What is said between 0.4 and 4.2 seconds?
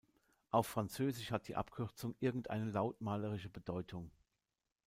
Auf Französisch hat die Abkürzung irgendeine lautmalerische Bedeutung.